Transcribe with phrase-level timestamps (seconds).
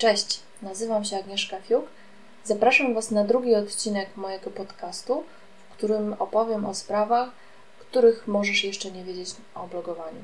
[0.00, 1.84] Cześć, nazywam się Agnieszka Fiuk.
[2.44, 5.24] Zapraszam Was na drugi odcinek mojego podcastu,
[5.70, 7.28] w którym opowiem o sprawach,
[7.78, 10.22] których możesz jeszcze nie wiedzieć o blogowaniu.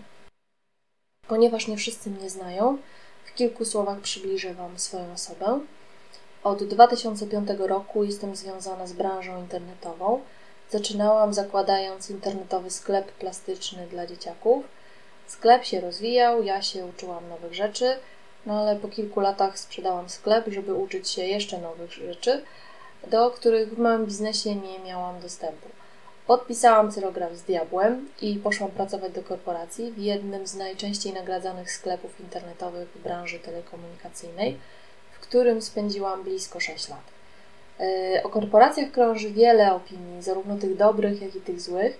[1.29, 2.79] Ponieważ nie wszyscy mnie znają,
[3.25, 5.61] w kilku słowach przybliżę Wam swoją osobę.
[6.45, 10.21] Od 2005 roku jestem związana z branżą internetową.
[10.71, 14.65] Zaczynałam zakładając internetowy sklep plastyczny dla dzieciaków.
[15.27, 17.97] Sklep się rozwijał, ja się uczyłam nowych rzeczy,
[18.47, 22.43] no ale po kilku latach sprzedałam sklep, żeby uczyć się jeszcze nowych rzeczy,
[23.11, 25.69] do których w małym biznesie nie miałam dostępu.
[26.27, 32.21] Podpisałam cyrograf z Diabłem i poszłam pracować do korporacji w jednym z najczęściej nagradzanych sklepów
[32.21, 34.59] internetowych w branży telekomunikacyjnej,
[35.13, 37.03] w którym spędziłam blisko 6 lat.
[37.81, 41.99] E, o korporacjach krąży wiele opinii, zarówno tych dobrych, jak i tych złych.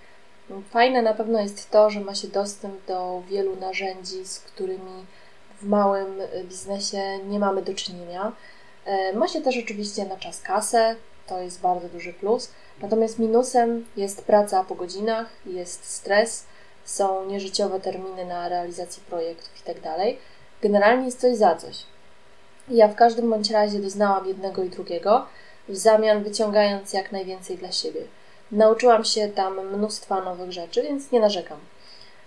[0.71, 5.07] Fajne na pewno jest to, że ma się dostęp do wielu narzędzi, z którymi
[5.61, 8.33] w małym biznesie nie mamy do czynienia.
[8.85, 12.51] E, ma się też oczywiście na czas kasę, to jest bardzo duży plus.
[12.81, 16.45] Natomiast minusem jest praca po godzinach, jest stres,
[16.85, 19.81] są nieżyciowe terminy na realizację projektów itd.
[19.83, 20.17] Tak
[20.63, 21.77] Generalnie jest coś za coś.
[22.69, 25.27] Ja w każdym bądź razie doznałam jednego i drugiego,
[25.69, 28.01] w zamian wyciągając jak najwięcej dla siebie.
[28.53, 31.59] Nauczyłam się tam mnóstwa nowych rzeczy, więc nie narzekam.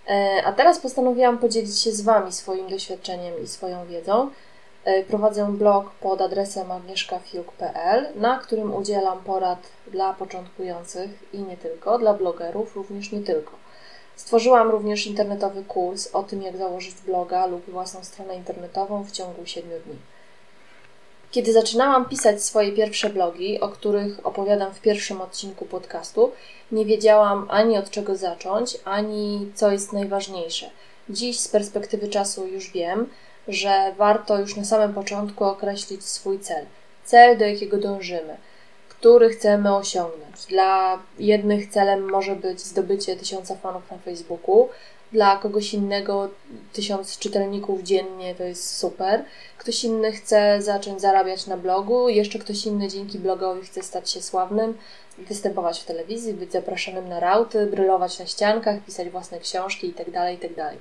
[0.07, 4.29] E, a teraz postanowiłam podzielić się z Wami swoim doświadczeniem i swoją wiedzą.
[4.85, 9.59] E, prowadzę blog pod adresem agnieszkafiuk.pl, na którym udzielam porad
[9.91, 13.51] dla początkujących i nie tylko, dla blogerów, również nie tylko.
[14.15, 19.45] Stworzyłam również internetowy kurs o tym, jak założyć bloga lub własną stronę internetową w ciągu
[19.45, 19.95] 7 dni.
[21.31, 26.31] Kiedy zaczynałam pisać swoje pierwsze blogi, o których opowiadam w pierwszym odcinku podcastu,
[26.71, 30.69] nie wiedziałam ani od czego zacząć, ani co jest najważniejsze.
[31.09, 33.09] Dziś z perspektywy czasu już wiem,
[33.47, 36.65] że warto już na samym początku określić swój cel.
[37.05, 38.37] Cel, do jakiego dążymy,
[38.89, 40.45] który chcemy osiągnąć.
[40.49, 44.69] Dla jednych celem może być zdobycie tysiąca fanów na Facebooku,
[45.11, 46.29] dla kogoś innego
[46.73, 49.23] tysiąc czytelników dziennie to jest super.
[49.57, 54.21] Ktoś inny chce zacząć zarabiać na blogu, jeszcze ktoś inny dzięki blogowi chce stać się
[54.21, 54.77] sławnym,
[55.17, 60.11] występować w telewizji, być zapraszanym na rauty, brylować na ściankach, pisać własne książki itd.
[60.11, 60.55] Tak itd.
[60.55, 60.77] Tak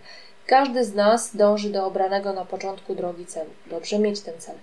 [0.47, 3.51] Każdy z nas dąży do obranego na początku drogi celu.
[3.67, 4.55] Dobrze mieć ten cel.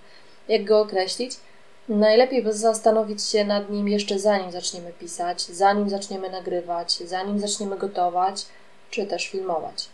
[0.48, 1.36] Jak go określić?
[1.88, 8.46] Najlepiej zastanowić się nad nim jeszcze zanim zaczniemy pisać, zanim zaczniemy nagrywać, zanim zaczniemy gotować,
[8.96, 9.88] czy też filmować.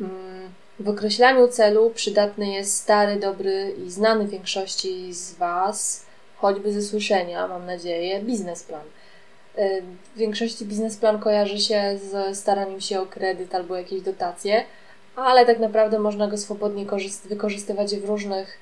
[0.00, 6.82] Mm, w określaniu celu przydatny jest stary, dobry i znany większości z Was, choćby ze
[6.82, 8.84] słyszenia, mam nadzieję, biznesplan.
[9.58, 9.82] Y,
[10.14, 14.64] w większości biznesplan kojarzy się ze staraniem się o kredyt albo jakieś dotacje,
[15.16, 16.86] ale tak naprawdę można go swobodnie
[17.24, 18.58] wykorzystywać w różnych,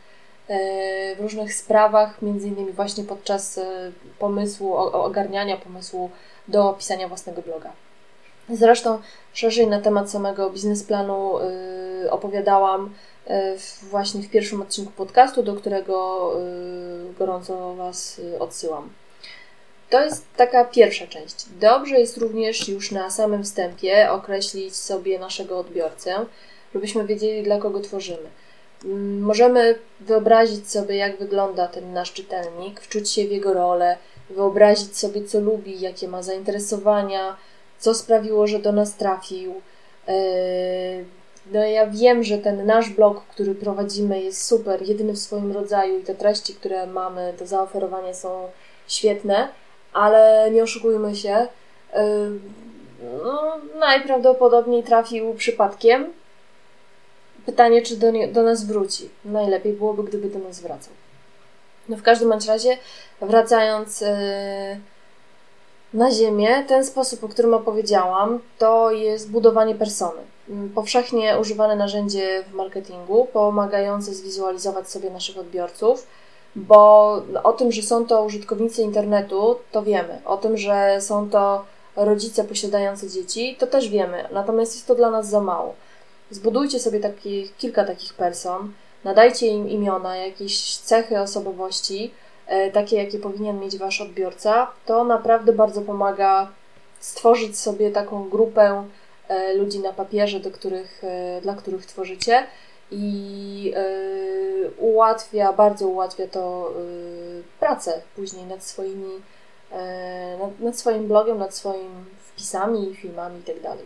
[0.50, 6.10] y, w różnych sprawach, między innymi właśnie podczas y, pomysłu, ogarniania pomysłu
[6.48, 7.72] do pisania własnego bloga.
[8.48, 8.98] Zresztą
[9.32, 11.38] szerzej na temat samego biznesplanu
[12.02, 12.94] yy, opowiadałam
[13.26, 13.34] yy,
[13.82, 18.90] właśnie w pierwszym odcinku podcastu, do którego yy, gorąco Was y, odsyłam.
[19.90, 21.46] To jest taka pierwsza część.
[21.60, 26.26] Dobrze jest również już na samym wstępie określić sobie naszego odbiorcę,
[26.74, 28.28] żebyśmy wiedzieli, dla kogo tworzymy.
[28.84, 33.96] Mm, możemy wyobrazić sobie, jak wygląda ten nasz czytelnik, wczuć się w jego rolę,
[34.30, 37.36] wyobrazić sobie, co lubi, jakie ma zainteresowania,
[37.84, 39.54] co sprawiło, że do nas trafił.
[40.08, 40.14] E,
[41.52, 45.98] no ja wiem, że ten nasz blog, który prowadzimy jest super, jedyny w swoim rodzaju
[45.98, 48.48] i te treści, które mamy do zaoferowania są
[48.88, 49.48] świetne,
[49.92, 51.46] ale nie oszukujmy się,
[51.92, 52.28] e,
[53.24, 56.12] no, najprawdopodobniej trafił przypadkiem.
[57.46, 59.10] Pytanie, czy do, nie, do nas wróci.
[59.24, 60.92] Najlepiej byłoby, gdyby do nas wracał.
[61.88, 62.78] No w każdym bądź razie,
[63.20, 64.00] wracając...
[64.00, 64.93] Yy,
[65.94, 70.22] na ziemię, ten sposób, o którym opowiedziałam, to jest budowanie persony.
[70.48, 76.06] Mm, powszechnie używane narzędzie w marketingu, pomagające zwizualizować sobie naszych odbiorców,
[76.56, 77.12] bo
[77.42, 80.18] o tym, że są to użytkownicy internetu, to wiemy.
[80.24, 81.64] O tym, że są to
[81.96, 84.28] rodzice posiadający dzieci, to też wiemy.
[84.32, 85.74] Natomiast jest to dla nas za mało.
[86.30, 88.72] Zbudujcie sobie takich, kilka takich person,
[89.04, 92.10] nadajcie im imiona, jakieś cechy osobowości,
[92.72, 96.48] takie, jakie powinien mieć Wasz odbiorca, to naprawdę bardzo pomaga
[97.00, 98.84] stworzyć sobie taką grupę
[99.28, 102.46] e, ludzi na papierze, do których, e, dla których tworzycie
[102.90, 103.74] i
[104.78, 106.72] ułatwia, bardzo ułatwia to
[107.60, 109.22] pracę później nad swoimi,
[110.40, 113.60] nad, nad swoim blogiem, nad swoimi wpisami, filmami itd.
[113.62, 113.78] Tak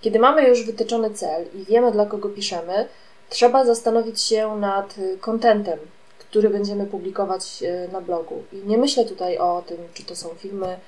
[0.00, 2.88] Kiedy mamy już wytyczony cel i wiemy, dla kogo piszemy,
[3.28, 5.78] trzeba zastanowić się nad kontentem,
[6.30, 8.42] który będziemy publikować na blogu.
[8.52, 10.78] I nie myślę tutaj o tym, czy to są filmy,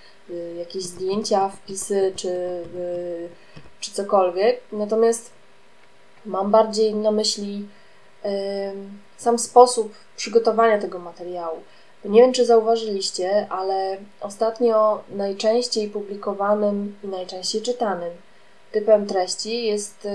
[0.58, 2.62] jakieś zdjęcia, wpisy, czy,
[3.80, 4.60] czy cokolwiek.
[4.72, 5.30] Natomiast
[6.26, 7.68] mam bardziej na myśli
[9.16, 11.58] sam sposób przygotowania tego materiału.
[12.04, 18.10] Nie wiem, czy zauważyliście, ale ostatnio najczęściej publikowanym i najczęściej czytanym
[18.72, 20.08] typem treści jest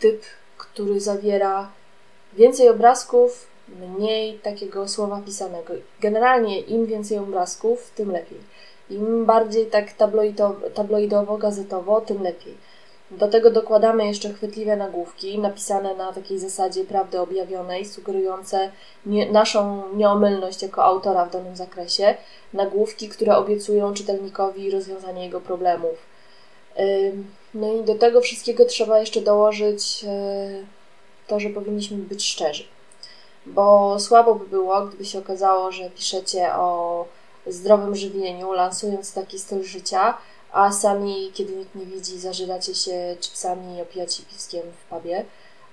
[0.00, 0.22] typ,
[0.58, 1.70] który zawiera
[2.32, 5.74] więcej obrazków, mniej takiego słowa pisanego.
[6.00, 8.38] Generalnie im więcej obrazków, tym lepiej.
[8.90, 9.92] Im bardziej tak
[10.74, 12.54] tabloidowo, gazetowo, tym lepiej.
[13.10, 18.70] Do tego dokładamy jeszcze chwytliwe nagłówki, napisane na takiej zasadzie prawdy objawionej, sugerujące
[19.06, 22.14] nie, naszą nieomylność jako autora w danym zakresie,
[22.52, 26.16] nagłówki, które obiecują czytelnikowi rozwiązanie jego problemów.
[27.54, 30.48] No i do tego wszystkiego trzeba jeszcze dołożyć e,
[31.26, 32.64] to, że powinniśmy być szczerzy.
[33.46, 37.04] Bo słabo by było, gdyby się okazało, że piszecie o
[37.46, 40.18] zdrowym żywieniu, lansując taki styl życia,
[40.52, 45.24] a sami, kiedy nikt nie widzi, zażywacie się chipsami i opijacie piwskiem w pubie.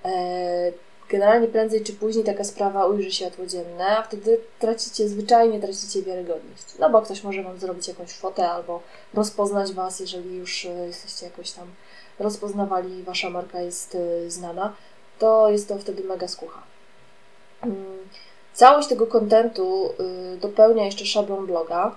[0.04, 0.72] E,
[1.08, 6.64] generalnie prędzej czy później taka sprawa ujrzy światło dzienne, a wtedy tracicie, zwyczajnie tracicie wiarygodność.
[6.78, 8.80] No bo ktoś może Wam zrobić jakąś fotę albo
[9.14, 11.66] rozpoznać Was, jeżeli już e, jesteście jakoś tam
[12.18, 14.72] rozpoznawali, Wasza marka jest e, znana,
[15.18, 16.73] to jest to wtedy mega skucha.
[17.64, 18.08] Mm,
[18.52, 19.88] całość tego kontentu
[20.40, 21.96] dopełnia jeszcze szablon bloga,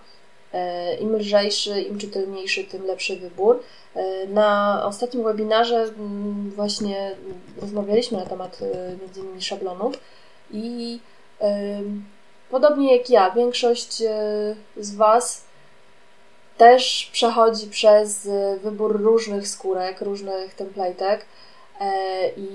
[0.54, 3.60] E, Im lżejszy, im czytelniejszy, tym lepszy wybór.
[3.96, 7.16] E, na ostatnim webinarze mm, właśnie
[7.62, 9.94] rozmawialiśmy na temat e, między innymi szablonów
[10.52, 11.00] i
[12.50, 14.04] podobnie jak ja, większość
[14.78, 15.44] z Was
[16.58, 18.30] też przechodzi przez
[18.64, 21.26] wybór różnych skórek, różnych templatek
[22.38, 22.50] i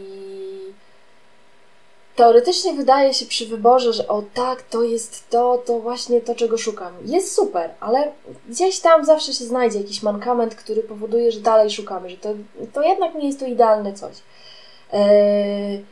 [2.16, 6.58] teoretycznie wydaje się przy wyborze, że o tak, to jest to, to właśnie to, czego
[6.58, 6.92] szukam.
[7.04, 8.12] Jest super, ale
[8.48, 12.28] gdzieś tam zawsze się znajdzie jakiś mankament, który powoduje, że dalej szukamy, że to,
[12.72, 14.16] to jednak nie jest to idealne coś.
[14.92, 15.84] Eee,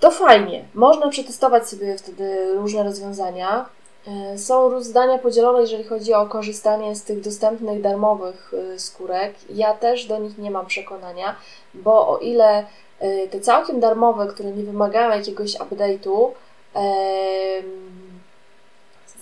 [0.00, 0.64] to fajnie.
[0.74, 3.68] Można przetestować sobie wtedy różne rozwiązania.
[4.06, 9.34] Eee, są zdania podzielone, jeżeli chodzi o korzystanie z tych dostępnych darmowych y, skórek.
[9.54, 11.36] Ja też do nich nie mam przekonania,
[11.74, 12.66] bo o ile
[13.00, 16.30] E, te całkiem darmowe, które nie wymagają jakiegoś update'u,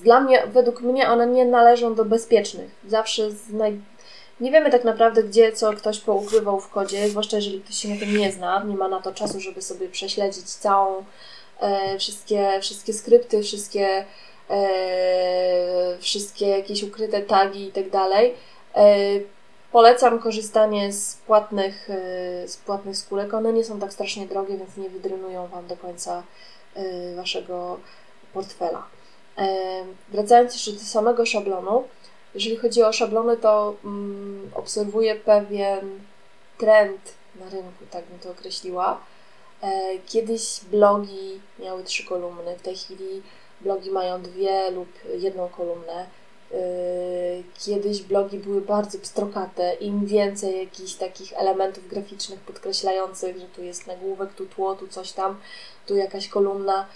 [0.00, 2.70] dla mnie, według mnie one nie należą do bezpiecznych.
[2.88, 3.80] Zawsze znaj...
[4.40, 8.00] nie wiemy tak naprawdę, gdzie co ktoś poukrywał w kodzie, zwłaszcza jeżeli ktoś się na
[8.00, 11.04] tym nie zna, nie ma na to czasu, żeby sobie prześledzić całą,
[11.60, 14.04] e, wszystkie, wszystkie skrypty, wszystkie, e,
[16.00, 18.34] wszystkie jakieś ukryte tagi i tak dalej.
[18.74, 18.84] E,
[19.72, 23.34] Polecam korzystanie z płatnych, y, z płatnych skórek.
[23.34, 26.22] One nie są tak strasznie drogie, więc nie wydrenują Wam do końca
[27.16, 27.78] Waszego
[28.34, 28.86] portfela.
[29.38, 31.84] E, wracając jeszcze do samego szablonu,
[32.34, 36.00] jeżeli chodzi o szablony, to mm, obserwuję pewien
[36.58, 39.00] trend na rynku, tak bym to określiła.
[39.62, 39.68] E,
[40.06, 43.22] kiedyś blogi miały trzy kolumny, w tej chwili
[43.60, 44.88] blogi mają dwie lub
[45.18, 46.06] jedną kolumnę.
[46.50, 46.58] Yy,
[47.58, 49.74] kiedyś blogi były bardzo pstrokate.
[49.74, 55.12] Im więcej jakichś takich elementów graficznych podkreślających, że tu jest nagłówek, tu tło, tu coś
[55.12, 55.40] tam,
[55.86, 56.86] tu jakaś kolumna,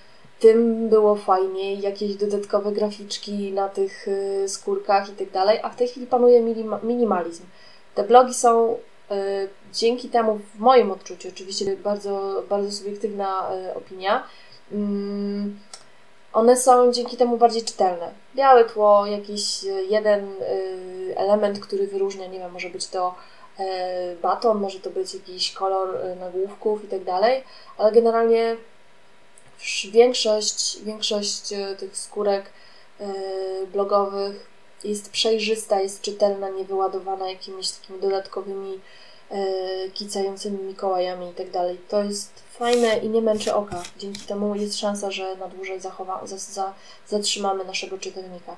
[0.41, 1.81] tym było fajniej.
[1.81, 5.59] Jakieś dodatkowe graficzki na tych yy, skórkach i tak dalej.
[5.63, 6.41] A w tej chwili panuje
[6.83, 7.45] minimalizm.
[7.95, 8.79] Te blogi są
[9.11, 9.17] yy,
[9.73, 14.25] dzięki temu, w moim odczuciu, oczywiście bardzo, bardzo subiektywna opinia,
[14.73, 15.59] mm,
[16.33, 18.13] one są dzięki temu bardziej czytelne.
[18.35, 23.15] Białe tło, jakiś e, jeden e, element, który wyróżnia, nie wiem, może być to
[23.59, 27.45] e, baton, może to być jakiś kolor nagłówków i tak dalej,
[27.79, 28.57] ale generalnie
[29.93, 31.49] większość, większość
[31.79, 32.45] tych skórek
[33.73, 34.47] blogowych
[34.85, 38.81] jest przejrzysta, jest czytelna, niewyładowana jakimiś takimi dodatkowymi
[39.95, 41.81] kicającymi Mikołajami i tak dalej.
[41.89, 43.83] To jest fajne i nie męczy oka.
[43.99, 46.73] Dzięki temu jest szansa, że na dłużej zachowa, za, za,
[47.09, 48.57] zatrzymamy naszego czytelnika.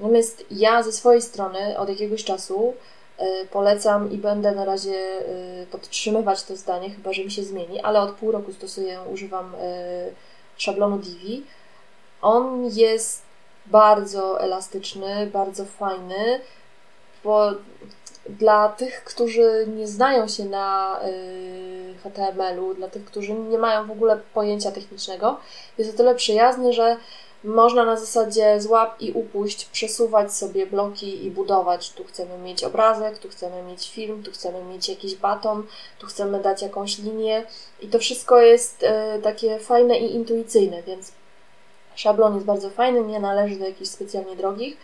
[0.00, 2.74] Natomiast ja ze swojej strony od jakiegoś czasu
[3.20, 5.20] y, polecam i będę na razie
[5.62, 9.52] y, podtrzymywać to zdanie, chyba że mi się zmieni, ale od pół roku stosuję, używam
[10.56, 11.44] szablonu Divi.
[12.22, 13.22] On jest
[13.66, 16.40] bardzo elastyczny, bardzo fajny,
[17.24, 17.52] bo
[18.38, 23.90] dla tych, którzy nie znają się na y, HTML-u, dla tych, którzy nie mają w
[23.90, 25.40] ogóle pojęcia technicznego,
[25.78, 26.96] jest o tyle przyjazny, że
[27.44, 31.90] można na zasadzie złap i upuść przesuwać sobie bloki i budować.
[31.90, 35.66] Tu chcemy mieć obrazek, tu chcemy mieć film, tu chcemy mieć jakiś baton,
[35.98, 37.44] tu chcemy dać jakąś linię
[37.80, 41.12] i to wszystko jest y, takie fajne i intuicyjne, więc
[41.94, 44.76] Szablon jest bardzo fajny, nie należy do jakichś specjalnie drogich.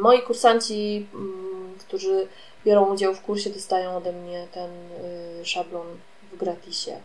[0.00, 1.49] Moi kursanci, mm,
[1.90, 2.28] którzy
[2.64, 4.70] biorą udział w kursie, dostają ode mnie ten
[5.40, 5.86] y, szablon
[6.32, 7.00] w gratisie.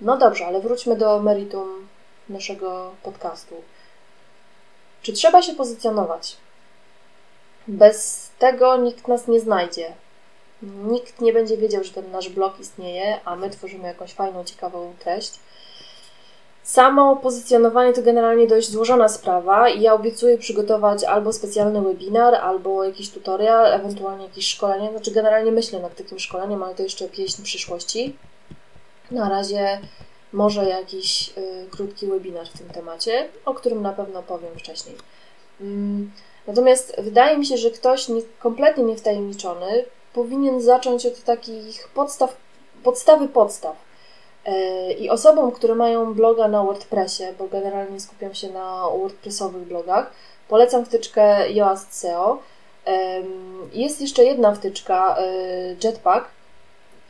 [0.00, 1.88] No dobrze, ale wróćmy do meritum
[2.28, 3.54] naszego podcastu.
[5.02, 6.36] Czy trzeba się pozycjonować?
[7.68, 9.92] Bez tego nikt nas nie znajdzie.
[10.62, 14.94] Nikt nie będzie wiedział, że ten nasz blog istnieje, a my tworzymy jakąś fajną, ciekawą
[14.98, 15.38] treść.
[16.68, 22.84] Samo pozycjonowanie to generalnie dość złożona sprawa i ja obiecuję przygotować albo specjalny webinar, albo
[22.84, 24.90] jakiś tutorial, ewentualnie jakieś szkolenie.
[24.90, 28.16] Znaczy, generalnie myślę nad takim szkoleniem, ale to jeszcze pieśń przyszłości.
[29.10, 29.80] Na razie
[30.32, 34.96] może jakiś y, krótki webinar w tym temacie, o którym na pewno powiem wcześniej.
[35.60, 36.12] Mm,
[36.46, 42.36] natomiast wydaje mi się, że ktoś nie, kompletnie niewtajemniczony powinien zacząć od takich podstaw,
[42.82, 43.87] podstawy podstaw.
[44.48, 50.10] Y, I osobom, które mają bloga na WordPressie, bo generalnie skupiam się na WordPressowych blogach,
[50.48, 52.38] polecam wtyczkę Yoast SEO.
[53.72, 56.28] Jest jeszcze jedna wtyczka, y, Jetpack,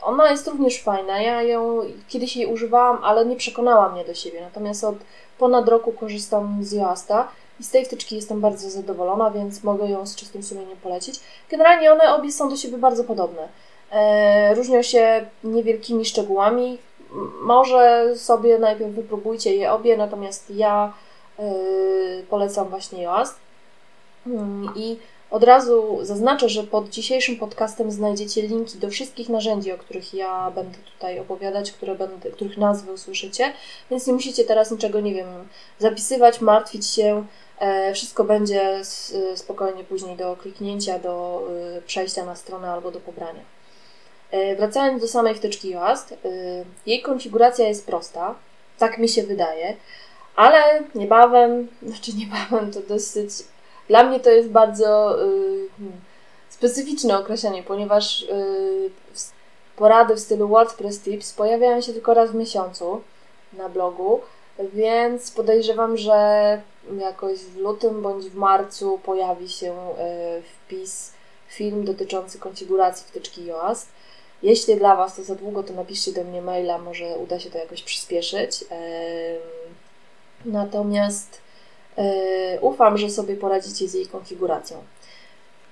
[0.02, 1.21] ona jest również fajna.
[1.23, 4.40] Ja ją kiedyś jej używałam, ale nie przekonała mnie do siebie.
[4.40, 4.95] Natomiast od
[5.38, 7.28] ponad roku korzystam z Yoasta
[7.61, 11.21] i z tej wtyczki jestem bardzo zadowolona, więc mogę ją z czystym sumieniem polecić.
[11.50, 13.49] Generalnie one obie są do siebie bardzo podobne.
[13.90, 16.78] E, różnią się niewielkimi szczegółami.
[17.42, 20.92] Może sobie najpierw wypróbujcie je obie, natomiast ja
[21.38, 21.42] e,
[22.30, 23.38] polecam właśnie Yoast.
[24.26, 24.96] Mm, I
[25.30, 30.50] od razu zaznaczę, że pod dzisiejszym podcastem znajdziecie linki do wszystkich narzędzi, o których ja
[30.50, 33.52] będę tutaj opowiadać, które będę, których nazwy usłyszycie,
[33.90, 35.48] więc nie musicie teraz niczego, nie wiem,
[35.78, 37.24] zapisywać, martwić się.
[37.58, 38.80] E, wszystko będzie
[39.34, 41.42] spokojnie później do kliknięcia, do
[41.78, 43.40] y, przejścia na stronę albo do pobrania.
[44.30, 46.16] E, wracając do samej wtyczki Yoast, y,
[46.87, 48.35] jej konfiguracja jest prosta,
[48.78, 49.76] tak mi się wydaje,
[50.37, 53.30] ale niebawem, znaczy niebawem to dosyć
[53.88, 56.00] dla mnie to jest bardzo y, hmm,
[56.49, 58.26] specyficzne określenie, ponieważ
[59.76, 63.00] porady w stylu WordPress Tips pojawiają się tylko raz w miesiącu
[63.52, 64.20] na blogu,
[64.58, 66.61] więc podejrzewam, że
[66.99, 69.76] jakoś w lutym bądź w marcu pojawi się
[70.42, 71.12] wpis,
[71.49, 73.88] film dotyczący konfiguracji wtyczki Yoast.
[74.42, 77.59] Jeśli dla Was to za długo, to napiszcie do mnie maila, może uda się to
[77.59, 78.64] jakoś przyspieszyć.
[80.45, 81.40] Natomiast
[81.99, 84.76] E, ufam, że sobie poradzicie z jej konfiguracją.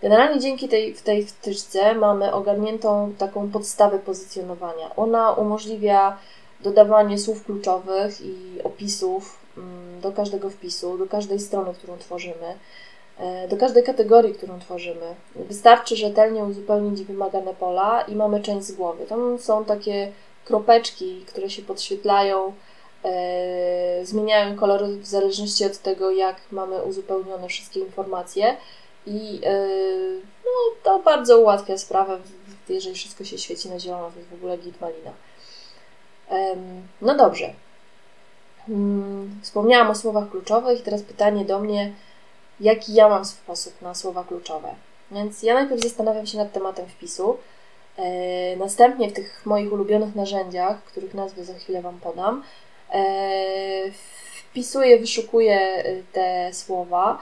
[0.03, 4.97] Generalnie dzięki tej, w tej wtyczce mamy ogarniętą taką podstawę pozycjonowania.
[4.97, 6.19] Ona umożliwia
[6.61, 12.55] dodawanie słów kluczowych i opisów mm, do każdego wpisu, do każdej strony, którą tworzymy,
[13.49, 15.15] do każdej kategorii, którą tworzymy.
[15.37, 19.07] Wystarczy rzetelnie uzupełnić wymagane pola i mamy część z głowy.
[19.07, 20.13] Tam są takie
[20.45, 22.53] kropeczki, które się podświetlają
[23.07, 28.57] E, zmieniają kolor w zależności od tego, jak mamy uzupełnione wszystkie informacje.
[29.07, 29.67] I e,
[30.45, 30.51] no,
[30.83, 32.19] to bardzo ułatwia sprawę,
[32.69, 35.13] jeżeli wszystko się świeci na zielono, to jest w ogóle git malina.
[37.03, 37.55] No dobrze.
[38.69, 41.93] Mm, wspomniałam o słowach kluczowych teraz pytanie do mnie,
[42.61, 44.75] jaki ja mam sposób na słowa kluczowe.
[45.11, 47.37] Więc ja najpierw zastanawiam się nad tematem wpisu.
[47.97, 52.43] E, następnie w tych moich ulubionych narzędziach, których nazwy za chwilę Wam podam,
[52.93, 53.91] E,
[54.51, 57.19] wpisuję, wyszukuję e, te słowa,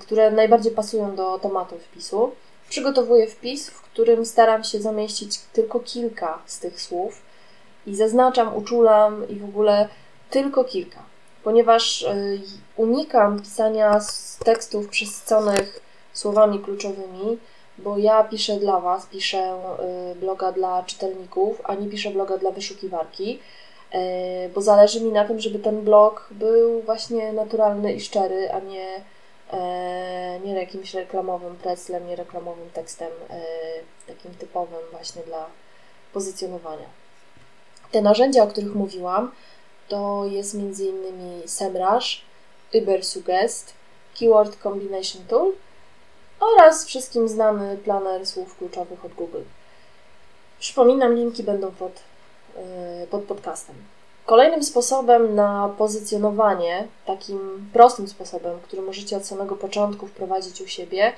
[0.00, 2.32] które najbardziej pasują do tematu wpisu.
[2.68, 7.22] Przygotowuję wpis, w którym staram się zamieścić tylko kilka z tych słów
[7.86, 9.88] i zaznaczam, uczulam i w ogóle
[10.30, 11.02] tylko kilka,
[11.44, 12.06] ponieważ
[12.80, 14.00] unikam pisania
[14.44, 15.80] tekstów przesyconych
[16.12, 17.38] słowami kluczowymi,
[17.78, 19.58] bo ja piszę dla Was, piszę
[20.20, 23.38] bloga dla czytelników, a nie piszę bloga dla wyszukiwarki.
[23.92, 28.60] E, bo zależy mi na tym, żeby ten blog był właśnie naturalny i szczery, a
[28.60, 29.04] nie,
[29.52, 33.10] e, nie jakimś reklamowym preslem, nie reklamowym tekstem
[34.06, 35.46] takim typowym właśnie dla
[36.12, 36.86] pozycjonowania.
[37.92, 39.32] Te narzędzia, o których mówiłam,
[39.88, 41.42] to jest m.in.
[41.46, 42.29] SEMrush,
[42.74, 43.72] Ubersuggest,
[44.18, 45.52] Keyword Combination Tool
[46.40, 49.42] oraz wszystkim znany planer słów kluczowych od Google.
[50.58, 51.92] Przypominam, linki będą pod
[53.02, 53.76] Y, pod podcastem.
[54.26, 61.12] Kolejnym sposobem na pozycjonowanie, takim prostym sposobem, który możecie od samego początku wprowadzić u siebie,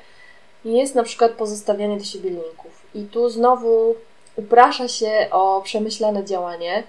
[0.64, 2.86] jest na przykład pozostawianie do siebie linków.
[2.94, 3.94] I tu znowu
[4.36, 6.82] uprasza się o przemyślane działanie,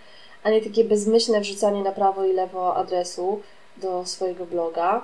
[0.43, 3.41] a nie takie bezmyślne wrzucanie na prawo i lewo adresu
[3.77, 5.03] do swojego bloga.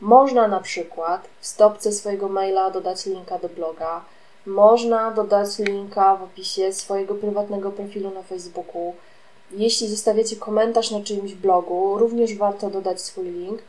[0.00, 4.04] Można na przykład w stopce swojego maila dodać linka do bloga,
[4.46, 8.94] można dodać linka w opisie swojego prywatnego profilu na Facebooku.
[9.50, 13.62] jeśli zostawiacie komentarz na czyimś blogu, również warto dodać swój link,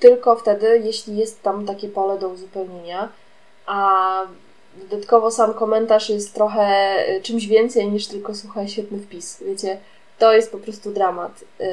[0.00, 3.08] tylko wtedy, jeśli jest tam takie pole do uzupełnienia,
[3.66, 4.02] a
[4.76, 9.42] dodatkowo sam komentarz jest trochę y, czymś więcej niż tylko słuchaj, świetny wpis.
[9.46, 9.78] Wiecie,
[10.18, 11.44] to jest po prostu dramat.
[11.60, 11.66] Yy,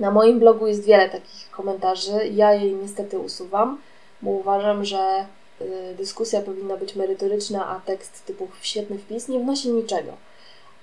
[0.00, 2.28] na moim blogu jest wiele takich komentarzy.
[2.28, 3.78] Ja je niestety usuwam,
[4.22, 5.26] bo uważam, że
[5.60, 10.12] y, dyskusja powinna być merytoryczna, a tekst typu świetny wpis nie wnosi niczego.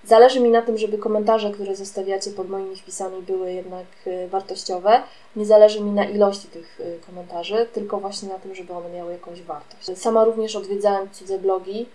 [0.03, 5.01] Zależy mi na tym, żeby komentarze, które zostawiacie pod moimi wpisami, były jednak y, wartościowe.
[5.35, 9.11] Nie zależy mi na ilości tych y, komentarzy, tylko właśnie na tym, żeby one miały
[9.11, 9.99] jakąś wartość.
[9.99, 11.85] Sama również odwiedzałem cudze blogi.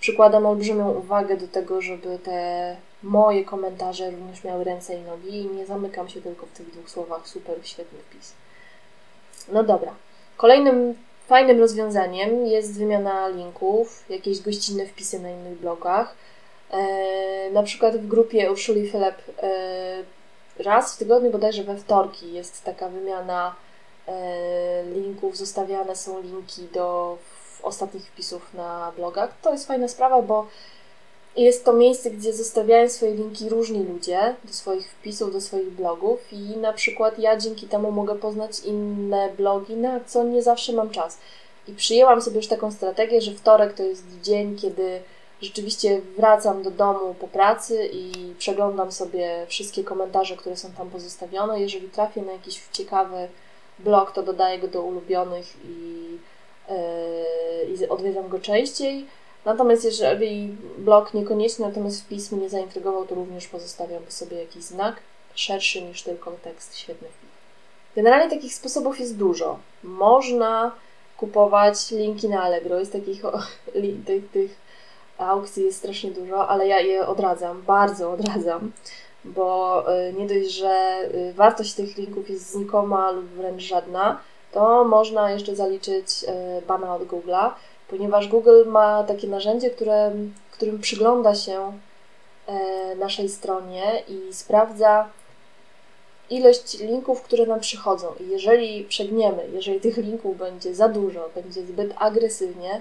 [0.00, 5.46] Przykładam olbrzymią uwagę do tego, żeby te moje komentarze również miały ręce i nogi i
[5.46, 8.32] nie zamykam się tylko w tych dwóch słowach super, świetny wpis.
[9.48, 9.94] No dobra.
[10.36, 10.94] Kolejnym
[11.26, 16.14] fajnym rozwiązaniem jest wymiana linków, jakieś gościnne wpisy na innych blogach.
[16.70, 20.04] E, na przykład w grupie Urszuli Filip e,
[20.58, 23.54] raz w tygodniu, bodajże we wtorki, jest taka wymiana
[24.08, 27.18] e, linków, zostawiane są linki do
[27.62, 29.30] ostatnich wpisów na blogach.
[29.42, 30.46] To jest fajna sprawa, bo
[31.42, 36.32] jest to miejsce, gdzie zostawiają swoje linki różni ludzie do swoich wpisów, do swoich blogów
[36.32, 40.90] i na przykład ja dzięki temu mogę poznać inne blogi, na co nie zawsze mam
[40.90, 41.18] czas.
[41.68, 45.00] I przyjęłam sobie już taką strategię, że wtorek to jest dzień, kiedy
[45.42, 51.60] rzeczywiście wracam do domu po pracy i przeglądam sobie wszystkie komentarze, które są tam pozostawione.
[51.60, 53.28] Jeżeli trafię na jakiś ciekawy
[53.78, 56.04] blog, to dodaję go do ulubionych i,
[57.70, 59.06] yy, i odwiedzam go częściej.
[59.46, 64.96] Natomiast jeżeli blog niekoniecznie, natomiast wpis mnie zaintrygował, to również pozostawiam sobie jakiś znak
[65.34, 67.30] szerszy niż tylko tekst świetny wpis.
[67.96, 69.58] Generalnie takich sposobów jest dużo.
[69.82, 70.72] Można
[71.16, 72.78] kupować linki na Allegro.
[72.78, 73.22] Jest takich
[74.06, 74.56] tych, tych
[75.18, 78.72] aukcji jest strasznie dużo, ale ja je odradzam, bardzo odradzam,
[79.24, 84.20] bo y, nie dość, że y, wartość tych linków jest znikoma lub wręcz żadna,
[84.52, 86.24] to można jeszcze zaliczyć
[86.58, 87.50] y, bana od Google'a,
[87.88, 90.12] ponieważ Google ma takie narzędzie, które,
[90.50, 91.72] którym przygląda się
[92.98, 95.08] naszej stronie i sprawdza
[96.30, 98.06] ilość linków, które nam przychodzą.
[98.20, 102.80] I jeżeli przegniemy, jeżeli tych linków będzie za dużo, będzie zbyt agresywnie,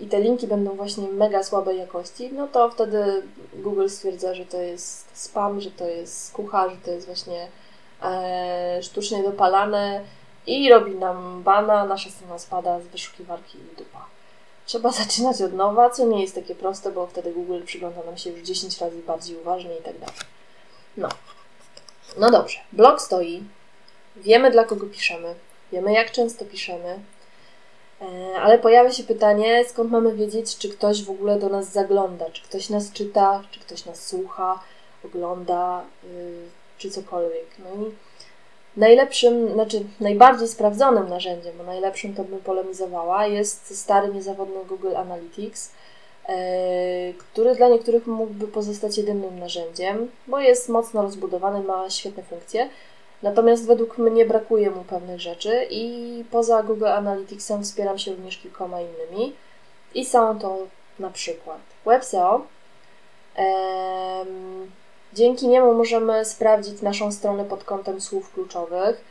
[0.00, 3.22] i te linki będą właśnie mega słabej jakości, no to wtedy
[3.54, 7.48] Google stwierdza, że to jest spam, że to jest kucha, że to jest właśnie
[8.02, 10.00] e, sztucznie dopalane
[10.46, 14.06] i robi nam bana, nasza strona spada z wyszukiwarki i dupa.
[14.66, 18.30] Trzeba zaczynać od nowa, co nie jest takie proste, bo wtedy Google przygląda nam się
[18.30, 20.16] już 10 razy bardziej uważnie i tak dalej.
[20.96, 21.08] No.
[22.18, 23.42] No dobrze, blog stoi,
[24.16, 25.34] wiemy dla kogo piszemy,
[25.72, 27.00] wiemy jak często piszemy,
[28.00, 32.30] E, ale pojawia się pytanie, skąd mamy wiedzieć, czy ktoś w ogóle do nas zagląda,
[32.30, 34.60] czy ktoś nas czyta, czy ktoś nas słucha,
[35.04, 36.48] ogląda, y,
[36.78, 37.46] czy cokolwiek.
[37.58, 37.90] No i
[38.76, 45.72] najlepszym, znaczy najbardziej sprawdzonym narzędziem, bo najlepszym to bym polemizowała, jest stary, niezawodny Google Analytics,
[46.28, 52.68] e, który dla niektórych mógłby pozostać jedynym narzędziem, bo jest mocno rozbudowany, ma świetne funkcje,
[53.22, 58.78] Natomiast według mnie brakuje mu pewnych rzeczy i poza Google Analyticsem wspieram się również kilkoma
[58.80, 59.32] innymi.
[59.94, 60.58] I są to
[60.98, 62.46] na przykład WebSEO.
[65.12, 69.04] Dzięki niemu możemy sprawdzić naszą stronę pod kątem słów kluczowych,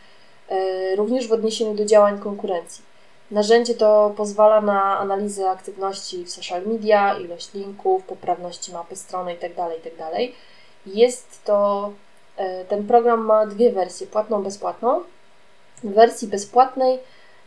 [0.49, 2.83] e, również w odniesieniu do działań konkurencji.
[3.31, 9.55] Narzędzie to pozwala na analizę aktywności w social media, ilość linków, poprawności mapy strony itd.
[9.55, 9.97] Tak itd.
[9.97, 10.21] Tak
[10.85, 11.91] Jest to
[12.39, 15.01] E, ten program ma dwie wersje, płatną, bezpłatną.
[15.83, 16.99] W wersji bezpłatnej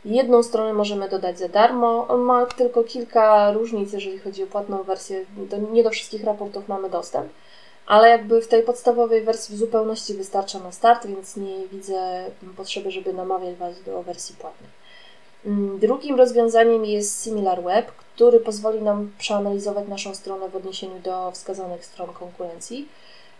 [0.04, 2.06] jedną stronę możemy dodać za darmo.
[2.08, 5.24] On ma tylko kilka różnic, jeżeli chodzi o płatną wersję.
[5.36, 7.32] Do, nie do wszystkich raportów mamy dostęp,
[7.86, 12.24] ale jakby w tej podstawowej wersji w zupełności wystarcza na start, więc nie widzę
[12.56, 14.70] potrzeby, żeby namawiać Was do wersji płatnej.
[15.46, 21.84] Mm, drugim rozwiązaniem jest SimilarWeb, który pozwoli nam przeanalizować naszą stronę w odniesieniu do wskazanych
[21.84, 22.88] stron konkurencji.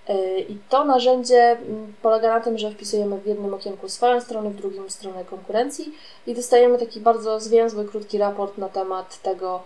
[0.09, 4.51] E, I to narzędzie mm, polega na tym, że wpisujemy w jednym okienku swoją stronę,
[4.51, 5.95] w drugim stronę konkurencji
[6.27, 9.63] i dostajemy taki bardzo zwięzły, krótki raport na temat tego,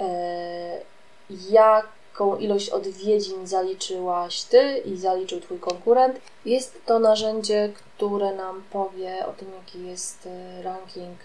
[0.00, 0.80] e,
[2.12, 6.20] jaką ilość odwiedzin zaliczyłaś Ty i zaliczył Twój konkurent.
[6.44, 11.18] Jest to narzędzie, które nam powie o tym, jaki jest e, ranking,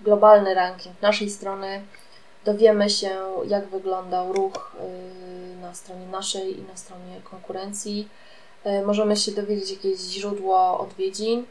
[0.00, 1.82] globalny ranking naszej strony,
[2.44, 3.10] dowiemy się,
[3.46, 4.76] jak wyglądał ruch
[5.54, 8.08] y, na stronie naszej i na stronie konkurencji.
[8.66, 11.44] Y, możemy się dowiedzieć jakieś źródło odwiedzin.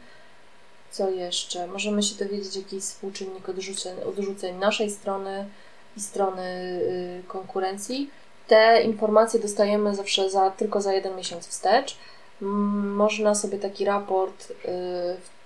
[0.90, 1.66] Co jeszcze?
[1.66, 5.48] Możemy się dowiedzieć jakiś współczynnik odrzuceń, odrzuceń naszej strony
[5.96, 8.10] i strony y, konkurencji.
[8.46, 11.96] Te informacje dostajemy zawsze za, tylko za jeden miesiąc wstecz.
[12.40, 14.54] Można sobie taki raport y,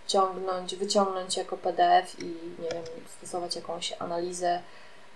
[0.07, 2.25] wciągnąć, wyciągnąć jako PDF i
[2.63, 2.83] nie wiem,
[3.19, 4.61] stosować jakąś analizę,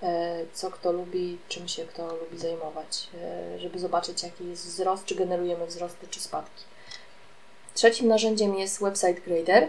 [0.03, 0.07] y,
[0.53, 3.09] co kto lubi, czym się kto lubi zajmować,
[3.55, 6.65] y, żeby zobaczyć, jaki jest wzrost, czy generujemy wzrosty, czy spadki.
[7.75, 9.69] Trzecim narzędziem jest Website Grader,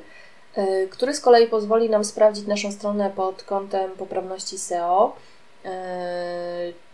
[0.89, 5.15] który z kolei pozwoli nam sprawdzić naszą stronę pod kątem poprawności SEO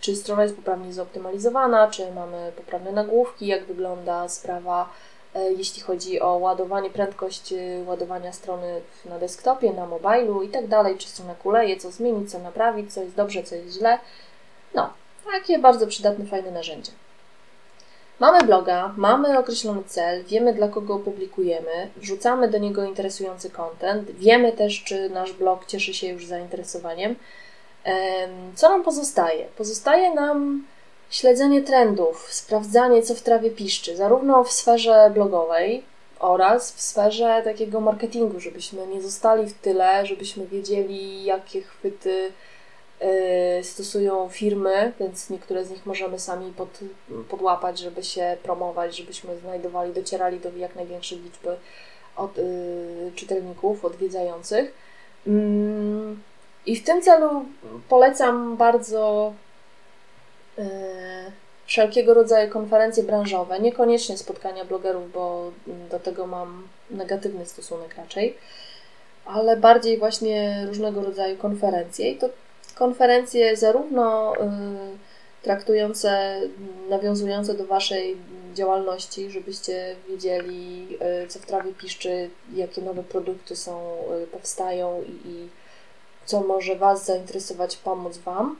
[0.01, 4.89] czy strona jest poprawnie zoptymalizowana, czy mamy poprawne nagłówki, jak wygląda sprawa,
[5.35, 10.67] e, jeśli chodzi o ładowanie, prędkość e, ładowania strony na desktopie, na mobilu i tak
[10.67, 13.99] dalej, czy strona kuleje, co zmienić, co naprawić, co jest dobrze, co jest źle.
[14.75, 14.89] No,
[15.31, 16.91] takie bardzo przydatne, fajne narzędzie.
[18.19, 24.51] Mamy bloga, mamy określony cel, wiemy dla kogo publikujemy, wrzucamy do niego interesujący content, wiemy
[24.51, 27.15] też, czy nasz blog cieszy się już zainteresowaniem.
[28.55, 29.45] Co nam pozostaje?
[29.57, 30.65] Pozostaje nam
[31.09, 35.83] śledzenie trendów, sprawdzanie, co w trawie piszczy, zarówno w sferze blogowej
[36.19, 42.31] oraz w sferze takiego marketingu, żebyśmy nie zostali w tyle, żebyśmy wiedzieli, jakie chwyty
[43.59, 46.79] y, stosują firmy, więc niektóre z nich możemy sami pod,
[47.29, 51.55] podłapać, żeby się promować, żebyśmy znajdowali, docierali do jak największej liczby
[52.15, 54.73] od, y, czytelników, odwiedzających.
[55.27, 56.21] Mm,
[56.69, 57.45] i w tym celu
[57.89, 59.33] polecam bardzo
[60.57, 60.63] yy,
[61.65, 65.51] wszelkiego rodzaju konferencje branżowe, niekoniecznie spotkania blogerów, bo
[65.91, 68.37] do tego mam negatywny stosunek raczej,
[69.25, 72.11] ale bardziej właśnie różnego rodzaju konferencje.
[72.11, 72.29] I to
[72.75, 74.43] konferencje zarówno yy,
[75.41, 76.41] traktujące,
[76.89, 78.17] nawiązujące do Waszej
[78.53, 83.97] działalności, żebyście wiedzieli, yy, co w trawie piszczy, jakie nowe produkty są,
[84.31, 85.58] powstają i, i
[86.29, 88.57] co może Was zainteresować, pomóc Wam.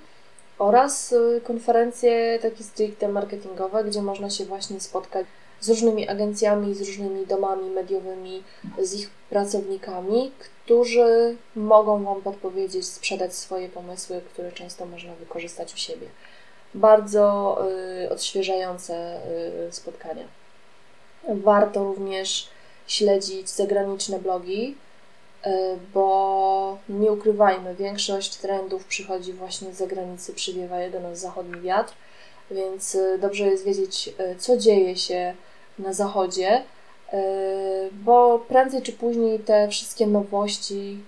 [0.60, 5.26] Oraz y, konferencje takie stricte marketingowe, gdzie można się właśnie spotkać
[5.60, 8.44] z różnymi agencjami, z różnymi domami mediowymi,
[8.82, 15.78] z ich pracownikami, którzy mogą Wam podpowiedzieć, sprzedać swoje pomysły, które często można wykorzystać u
[15.78, 16.08] siebie.
[16.74, 17.58] Bardzo
[18.04, 19.20] y, odświeżające
[19.68, 20.24] y, spotkania.
[21.30, 22.50] Warto również
[22.88, 24.76] śledzić zagraniczne blogi,
[25.94, 31.94] bo nie ukrywajmy, większość trendów przychodzi właśnie z zagranicy, przywiewa do nas zachodni wiatr,
[32.52, 35.34] więc e, dobrze jest wiedzieć, e, co dzieje się
[35.80, 36.64] na zachodzie,
[37.92, 41.00] bo prędzej czy później te wszystkie nowości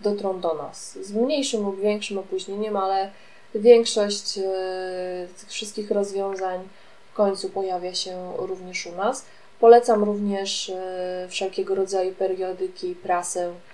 [0.00, 0.98] dotrą do nas.
[1.02, 3.10] Z mniejszym lub większym opóźnieniem, ale
[3.54, 4.34] większość
[5.40, 6.60] tych wszystkich rozwiązań
[7.12, 9.24] w końcu pojawia się również u nas.
[9.60, 10.72] Polecam również
[11.28, 13.67] wszelkiego rodzaju periodyki, prasę E,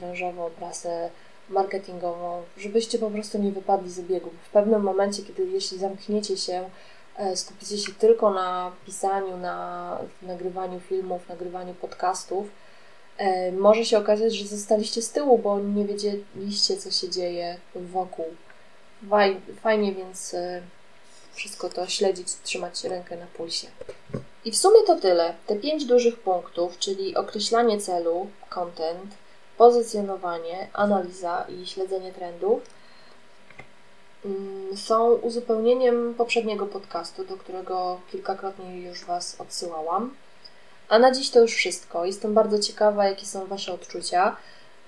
[0.00, 1.10] branżową, prasę
[1.48, 4.30] marketingową, żebyście po prostu nie wypadli z biegu.
[4.44, 6.70] W pewnym momencie, kiedy jeśli zamkniecie się,
[7.16, 12.46] e, skupicie się tylko na pisaniu, na nagrywaniu filmów, nagrywaniu podcastów,
[13.18, 18.26] e, może się okazać, że zostaliście z tyłu, bo nie wiedzieliście, co się dzieje wokół.
[19.62, 20.36] Fajnie więc
[21.34, 23.66] wszystko to śledzić, trzymać rękę na pulsie.
[24.44, 25.34] I w sumie to tyle.
[25.46, 29.14] Te pięć dużych punktów, czyli określanie celu, content,
[29.58, 32.62] pozycjonowanie, analiza i śledzenie trendów
[34.24, 40.14] mm, są uzupełnieniem poprzedniego podcastu, do którego kilkakrotnie już Was odsyłałam.
[40.88, 42.04] A na dziś to już wszystko.
[42.04, 44.36] Jestem bardzo ciekawa, jakie są Wasze odczucia.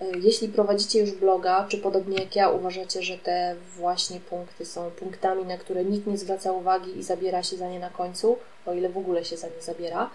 [0.02, 4.90] Y, jeśli prowadzicie już bloga, czy podobnie jak ja uważacie, że te właśnie punkty są
[4.90, 8.74] punktami, na które nikt nie zwraca uwagi i zabiera się za nie na końcu, o
[8.74, 10.10] ile w ogóle się za nie zabiera,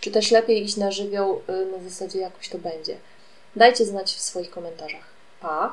[0.00, 2.96] czy też lepiej iść na żywioł y, na zasadzie jakoś to będzie.
[3.56, 5.04] Dajcie znać w swoich komentarzach.
[5.40, 5.72] Pa!